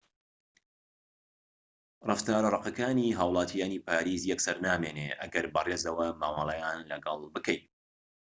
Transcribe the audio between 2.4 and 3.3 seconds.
ڕەقەکانی